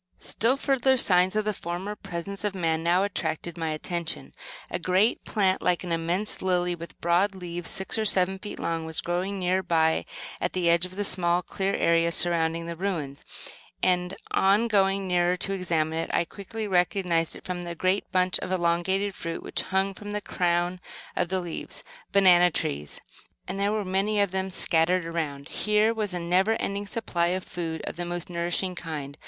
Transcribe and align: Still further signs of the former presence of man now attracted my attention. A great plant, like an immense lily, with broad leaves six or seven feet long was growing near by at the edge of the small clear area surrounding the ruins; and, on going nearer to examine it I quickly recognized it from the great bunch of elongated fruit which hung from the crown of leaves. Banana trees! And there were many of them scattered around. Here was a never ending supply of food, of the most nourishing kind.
Still 0.19 0.57
further 0.57 0.97
signs 0.97 1.35
of 1.35 1.45
the 1.45 1.53
former 1.53 1.95
presence 1.95 2.43
of 2.43 2.55
man 2.55 2.81
now 2.81 3.03
attracted 3.03 3.55
my 3.55 3.69
attention. 3.69 4.33
A 4.71 4.79
great 4.79 5.23
plant, 5.25 5.61
like 5.61 5.83
an 5.83 5.91
immense 5.91 6.41
lily, 6.41 6.73
with 6.73 6.99
broad 7.01 7.35
leaves 7.35 7.69
six 7.69 7.99
or 7.99 8.05
seven 8.05 8.39
feet 8.39 8.57
long 8.57 8.83
was 8.83 8.99
growing 8.99 9.37
near 9.37 9.61
by 9.61 10.05
at 10.41 10.53
the 10.53 10.71
edge 10.71 10.87
of 10.87 10.95
the 10.95 11.03
small 11.03 11.43
clear 11.43 11.75
area 11.75 12.11
surrounding 12.11 12.65
the 12.65 12.75
ruins; 12.75 13.23
and, 13.83 14.15
on 14.31 14.67
going 14.67 15.07
nearer 15.07 15.37
to 15.37 15.53
examine 15.53 15.99
it 15.99 16.09
I 16.11 16.25
quickly 16.25 16.67
recognized 16.67 17.35
it 17.35 17.43
from 17.45 17.61
the 17.61 17.75
great 17.75 18.11
bunch 18.11 18.39
of 18.39 18.51
elongated 18.51 19.13
fruit 19.13 19.43
which 19.43 19.61
hung 19.61 19.93
from 19.93 20.13
the 20.13 20.19
crown 20.21 20.79
of 21.15 21.31
leaves. 21.31 21.83
Banana 22.11 22.49
trees! 22.49 22.99
And 23.47 23.59
there 23.59 23.71
were 23.71 23.85
many 23.85 24.19
of 24.19 24.31
them 24.31 24.49
scattered 24.49 25.05
around. 25.05 25.49
Here 25.49 25.93
was 25.93 26.11
a 26.15 26.19
never 26.19 26.53
ending 26.53 26.87
supply 26.87 27.27
of 27.27 27.43
food, 27.43 27.81
of 27.83 27.97
the 27.97 28.05
most 28.05 28.31
nourishing 28.31 28.73
kind. 28.73 29.15